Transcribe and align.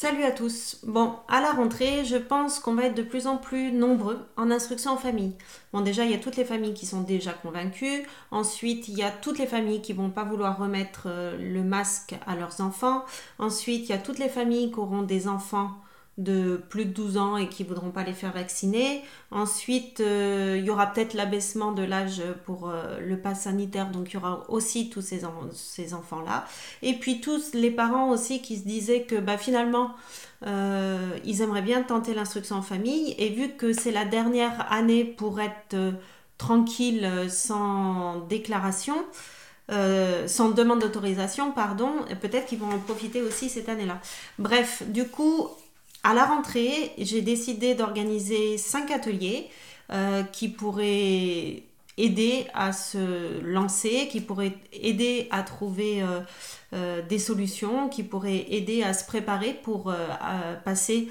Salut 0.00 0.22
à 0.22 0.30
tous. 0.30 0.76
Bon, 0.84 1.16
à 1.26 1.40
la 1.40 1.50
rentrée, 1.50 2.04
je 2.04 2.14
pense 2.14 2.60
qu'on 2.60 2.74
va 2.74 2.84
être 2.84 2.94
de 2.94 3.02
plus 3.02 3.26
en 3.26 3.36
plus 3.36 3.72
nombreux 3.72 4.28
en 4.36 4.52
instruction 4.52 4.92
en 4.92 4.96
famille. 4.96 5.32
Bon, 5.72 5.80
déjà, 5.80 6.04
il 6.04 6.12
y 6.12 6.14
a 6.14 6.18
toutes 6.18 6.36
les 6.36 6.44
familles 6.44 6.72
qui 6.72 6.86
sont 6.86 7.00
déjà 7.00 7.32
convaincues. 7.32 8.06
Ensuite, 8.30 8.86
il 8.86 8.96
y 8.96 9.02
a 9.02 9.10
toutes 9.10 9.40
les 9.40 9.46
familles 9.48 9.82
qui 9.82 9.92
vont 9.92 10.10
pas 10.10 10.22
vouloir 10.22 10.56
remettre 10.56 11.06
euh, 11.06 11.36
le 11.36 11.64
masque 11.64 12.14
à 12.28 12.36
leurs 12.36 12.60
enfants. 12.60 13.04
Ensuite, 13.40 13.88
il 13.88 13.90
y 13.90 13.92
a 13.92 13.98
toutes 13.98 14.20
les 14.20 14.28
familles 14.28 14.70
qui 14.70 14.78
auront 14.78 15.02
des 15.02 15.26
enfants 15.26 15.72
de 16.18 16.60
plus 16.68 16.84
de 16.84 16.90
12 16.90 17.16
ans 17.16 17.36
et 17.36 17.48
qui 17.48 17.62
voudront 17.62 17.90
pas 17.90 18.02
les 18.02 18.12
faire 18.12 18.32
vacciner. 18.32 19.02
Ensuite, 19.30 20.00
euh, 20.00 20.56
il 20.58 20.64
y 20.64 20.70
aura 20.70 20.88
peut-être 20.88 21.14
l'abaissement 21.14 21.70
de 21.70 21.84
l'âge 21.84 22.20
pour 22.44 22.68
euh, 22.68 22.98
le 22.98 23.16
pass 23.16 23.42
sanitaire, 23.42 23.90
donc 23.90 24.10
il 24.10 24.14
y 24.14 24.16
aura 24.16 24.44
aussi 24.48 24.90
tous 24.90 25.00
ces, 25.00 25.24
enfants-là. 25.94 26.44
Et 26.82 26.94
puis 26.94 27.20
tous 27.20 27.54
les 27.54 27.70
parents 27.70 28.10
aussi 28.10 28.42
qui 28.42 28.56
se 28.56 28.64
disaient 28.64 29.02
que 29.02 29.14
bah, 29.14 29.38
finalement, 29.38 29.92
euh, 30.44 31.16
ils 31.24 31.40
aimeraient 31.40 31.62
bien 31.62 31.82
tenter 31.82 32.14
l'instruction 32.14 32.56
en 32.56 32.62
famille. 32.62 33.14
Et 33.18 33.30
vu 33.30 33.50
que 33.50 33.72
c'est 33.72 33.92
la 33.92 34.04
dernière 34.04 34.70
année 34.72 35.04
pour 35.04 35.40
être 35.40 35.76
tranquille 36.36 37.08
sans 37.28 38.20
déclaration, 38.28 38.96
sans 39.68 40.50
demande 40.50 40.80
d'autorisation, 40.80 41.52
pardon, 41.52 41.90
peut-être 42.20 42.46
qu'ils 42.46 42.58
vont 42.58 42.70
en 42.70 42.78
profiter 42.78 43.22
aussi 43.22 43.48
cette 43.48 43.68
année-là. 43.68 44.00
Bref, 44.38 44.82
du 44.88 45.06
coup, 45.06 45.48
à 46.04 46.14
la 46.14 46.24
rentrée, 46.24 46.92
j'ai 46.98 47.22
décidé 47.22 47.74
d'organiser 47.74 48.56
cinq 48.56 48.90
ateliers 48.90 49.48
euh, 49.90 50.22
qui 50.22 50.48
pourraient 50.48 51.62
aider 51.96 52.46
à 52.54 52.72
se 52.72 53.40
lancer, 53.40 54.08
qui 54.10 54.20
pourraient 54.20 54.56
aider 54.72 55.28
à 55.30 55.42
trouver 55.42 56.02
euh, 56.02 56.20
euh, 56.74 57.02
des 57.06 57.18
solutions, 57.18 57.88
qui 57.88 58.04
pourraient 58.04 58.46
aider 58.50 58.82
à 58.82 58.94
se 58.94 59.04
préparer 59.04 59.54
pour 59.54 59.92
passer 60.64 61.08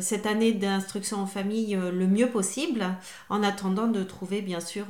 cette 0.00 0.26
année 0.26 0.52
d'instruction 0.52 1.20
en 1.20 1.26
famille 1.26 1.74
le 1.74 2.06
mieux 2.06 2.28
possible, 2.28 2.84
en 3.30 3.42
attendant 3.42 3.86
de 3.86 4.02
trouver 4.02 4.42
bien 4.42 4.60
sûr 4.60 4.86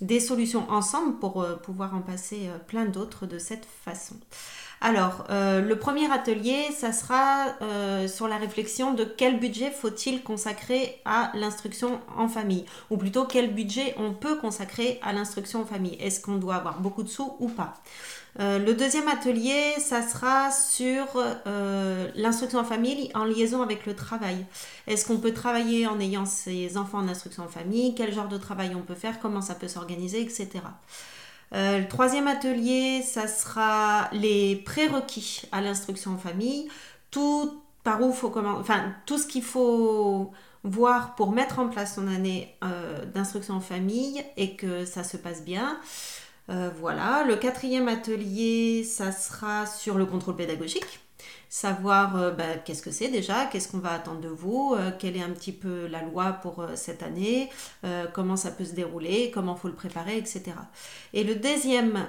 des 0.00 0.20
solutions 0.20 0.70
ensemble 0.70 1.18
pour 1.18 1.44
pouvoir 1.64 1.96
en 1.96 2.00
passer 2.00 2.48
plein 2.68 2.84
d'autres 2.84 3.26
de 3.26 3.40
cette 3.40 3.66
façon. 3.84 4.14
Alors, 4.80 5.24
euh, 5.30 5.60
le 5.60 5.76
premier 5.76 6.10
atelier, 6.10 6.68
ça 6.72 6.92
sera 6.92 7.46
euh, 7.62 8.06
sur 8.06 8.28
la 8.28 8.36
réflexion 8.36 8.94
de 8.94 9.02
quel 9.02 9.40
budget 9.40 9.72
faut-il 9.72 10.22
consacrer 10.22 11.00
à 11.04 11.32
l'instruction 11.34 12.00
en 12.16 12.28
famille, 12.28 12.64
ou 12.90 12.96
plutôt 12.96 13.24
quel 13.24 13.52
budget 13.52 13.94
on 13.98 14.12
peut 14.12 14.36
consacrer 14.36 15.00
à 15.02 15.12
l'instruction 15.12 15.62
en 15.62 15.66
famille? 15.66 15.96
Est-ce 16.00 16.20
qu'on 16.20 16.36
doit 16.36 16.54
avoir 16.54 16.80
beaucoup 16.80 17.02
de 17.02 17.08
sous 17.08 17.34
ou 17.40 17.48
pas? 17.48 17.74
Euh, 18.38 18.60
le 18.60 18.74
deuxième 18.74 19.08
atelier, 19.08 19.74
ça 19.80 20.00
sera 20.06 20.52
sur 20.52 21.06
l'instruction 22.14 22.60
en 22.60 22.64
famille 22.64 23.10
en 23.14 23.24
liaison 23.24 23.62
avec 23.62 23.84
le 23.84 23.96
travail. 23.96 24.46
Est-ce 24.86 25.04
qu'on 25.06 25.18
peut 25.18 25.32
travailler 25.32 25.88
en 25.88 25.98
ayant 25.98 26.24
ses 26.24 26.76
enfants 26.76 26.98
en 26.98 27.08
instruction 27.08 27.42
en 27.42 27.48
famille? 27.48 27.96
Quel 27.96 28.14
genre 28.14 28.28
de 28.28 28.38
travail 28.38 28.76
on 28.76 28.82
peut 28.82 28.94
faire? 28.94 29.18
Comment 29.18 29.40
ça 29.40 29.56
peut 29.56 29.66
s'organiser, 29.66 30.20
etc. 30.20 30.60
Euh, 31.54 31.78
le 31.78 31.88
troisième 31.88 32.28
atelier, 32.28 33.02
ça 33.02 33.26
sera 33.26 34.08
les 34.12 34.56
prérequis 34.56 35.42
à 35.52 35.60
l'instruction 35.60 36.12
en 36.12 36.18
famille. 36.18 36.68
Tout 37.10 37.62
par 37.84 38.02
où 38.02 38.12
faut 38.12 38.30
comment, 38.30 38.58
enfin 38.58 38.92
tout 39.06 39.18
ce 39.18 39.26
qu'il 39.26 39.42
faut 39.42 40.32
voir 40.64 41.14
pour 41.14 41.32
mettre 41.32 41.58
en 41.58 41.68
place 41.68 41.94
son 41.94 42.06
année 42.08 42.54
euh, 42.64 43.04
d'instruction 43.06 43.54
en 43.54 43.60
famille 43.60 44.22
et 44.36 44.56
que 44.56 44.84
ça 44.84 45.04
se 45.04 45.16
passe 45.16 45.44
bien. 45.44 45.78
Euh, 46.50 46.70
voilà. 46.78 47.24
Le 47.26 47.36
quatrième 47.36 47.88
atelier, 47.88 48.84
ça 48.84 49.12
sera 49.12 49.66
sur 49.66 49.96
le 49.96 50.06
contrôle 50.06 50.36
pédagogique 50.36 51.00
savoir 51.48 52.16
euh, 52.16 52.30
bah, 52.30 52.56
qu'est-ce 52.64 52.82
que 52.82 52.90
c'est 52.90 53.08
déjà, 53.08 53.46
qu'est-ce 53.46 53.68
qu'on 53.68 53.78
va 53.78 53.92
attendre 53.92 54.20
de 54.20 54.28
vous, 54.28 54.74
euh, 54.76 54.90
quelle 54.98 55.16
est 55.16 55.22
un 55.22 55.30
petit 55.30 55.52
peu 55.52 55.86
la 55.86 56.02
loi 56.02 56.32
pour 56.32 56.60
euh, 56.60 56.76
cette 56.76 57.02
année, 57.02 57.50
comment 58.12 58.36
ça 58.36 58.50
peut 58.50 58.64
se 58.64 58.74
dérouler, 58.74 59.30
comment 59.32 59.56
faut 59.56 59.68
le 59.68 59.74
préparer, 59.74 60.16
etc. 60.16 60.44
Et 61.12 61.24
le 61.24 61.34
deuxième, 61.36 62.06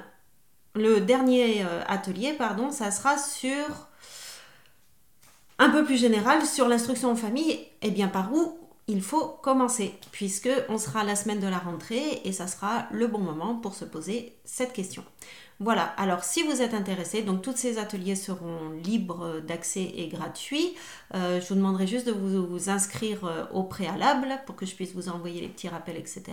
le 0.76 1.00
dernier 1.00 1.64
atelier, 1.88 2.34
pardon, 2.34 2.72
ça 2.72 2.92
sera 2.92 3.18
sur 3.18 3.88
un 5.58 5.70
peu 5.70 5.84
plus 5.84 5.98
général 5.98 6.46
sur 6.46 6.68
l'instruction 6.68 7.12
en 7.12 7.16
famille. 7.16 7.60
Et 7.82 7.92
bien 7.92 8.08
par 8.08 8.34
où 8.34 8.58
il 8.90 9.04
faut 9.04 9.38
commencer, 9.44 9.94
puisque 10.12 10.50
on 10.68 10.80
sera 10.80 11.04
la 11.04 11.16
semaine 11.16 11.40
de 11.40 11.48
la 11.48 11.60
rentrée 11.60 12.22
et 12.26 12.32
ça 12.32 12.48
sera 12.48 12.88
le 12.92 13.06
bon 13.06 13.20
moment 13.20 13.56
pour 13.56 13.76
se 13.76 13.86
poser 13.86 14.34
cette 14.46 14.74
question. 14.74 15.04
Voilà, 15.62 15.84
alors 15.98 16.24
si 16.24 16.42
vous 16.42 16.62
êtes 16.62 16.74
intéressé, 16.74 17.22
donc 17.22 17.42
tous 17.42 17.56
ces 17.56 17.78
ateliers 17.78 18.16
seront 18.16 18.72
libres 18.82 19.42
d'accès 19.46 19.92
et 19.96 20.08
gratuits. 20.08 20.74
Euh, 21.14 21.40
je 21.40 21.48
vous 21.50 21.56
demanderai 21.56 21.86
juste 21.86 22.08
de 22.08 22.14
vous, 22.14 22.70
inscrire 22.70 23.26
euh, 23.26 23.46
au 23.54 23.64
préalable 23.64 24.40
pour 24.46 24.56
que 24.56 24.66
je 24.66 24.74
puisse 24.74 24.94
vous 24.94 25.10
envoyer 25.10 25.42
les 25.42 25.50
petits 25.50 25.68
rappels, 25.68 25.98
etc. 25.98 26.24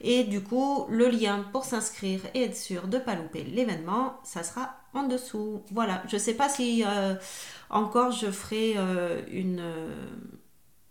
Et 0.00 0.24
du 0.24 0.40
coup, 0.40 0.86
le 0.88 1.08
lien 1.08 1.44
pour 1.52 1.64
s'inscrire 1.64 2.20
et 2.34 2.44
être 2.44 2.56
sûr 2.56 2.86
de 2.86 2.98
ne 2.98 3.02
pas 3.02 3.16
louper 3.16 3.42
l'événement, 3.42 4.20
ça 4.22 4.44
sera 4.44 4.76
en 4.94 5.02
dessous. 5.02 5.62
Voilà, 5.72 6.02
je 6.08 6.14
ne 6.14 6.20
sais 6.20 6.34
pas 6.34 6.48
si 6.48 6.84
euh, 6.86 7.16
encore 7.68 8.12
je 8.12 8.30
ferai 8.30 8.76
une 9.32 9.60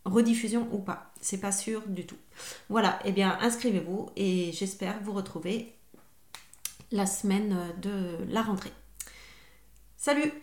rediffusion 0.06 0.68
ou 0.72 0.80
pas. 0.80 1.12
C'est 1.22 1.40
pas 1.40 1.52
sûr 1.52 1.84
du 1.88 2.06
tout. 2.06 2.18
Voilà, 2.70 3.00
et 3.06 3.10
eh 3.10 3.12
bien 3.12 3.38
inscrivez-vous 3.42 4.10
et 4.16 4.52
j'espère 4.54 5.02
vous 5.02 5.14
retrouver 5.14 5.76
la 6.92 7.06
semaine 7.06 7.58
de 7.82 8.18
la 8.30 8.42
rentrée. 8.42 8.74
Salut 9.98 10.34